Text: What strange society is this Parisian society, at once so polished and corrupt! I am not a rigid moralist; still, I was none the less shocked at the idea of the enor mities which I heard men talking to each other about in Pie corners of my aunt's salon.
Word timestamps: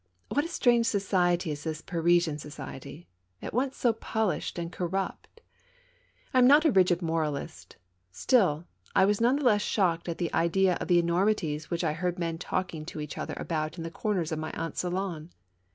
What 0.29 0.49
strange 0.49 0.87
society 0.87 1.51
is 1.51 1.63
this 1.63 1.83
Parisian 1.83 2.39
society, 2.39 3.07
at 3.39 3.53
once 3.53 3.77
so 3.77 3.93
polished 3.93 4.57
and 4.57 4.71
corrupt! 4.71 5.41
I 6.33 6.39
am 6.39 6.47
not 6.47 6.65
a 6.65 6.71
rigid 6.71 7.03
moralist; 7.03 7.75
still, 8.11 8.65
I 8.95 9.05
was 9.05 9.21
none 9.21 9.35
the 9.35 9.43
less 9.45 9.61
shocked 9.61 10.09
at 10.09 10.17
the 10.17 10.33
idea 10.33 10.73
of 10.81 10.87
the 10.87 10.99
enor 10.99 11.27
mities 11.31 11.65
which 11.65 11.83
I 11.83 11.93
heard 11.93 12.17
men 12.17 12.39
talking 12.39 12.83
to 12.87 12.99
each 12.99 13.15
other 13.19 13.35
about 13.37 13.77
in 13.77 13.83
Pie 13.83 13.91
corners 13.91 14.31
of 14.31 14.39
my 14.39 14.49
aunt's 14.53 14.79
salon. 14.79 15.29